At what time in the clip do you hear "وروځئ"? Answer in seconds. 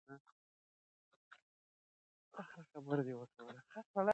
3.91-4.09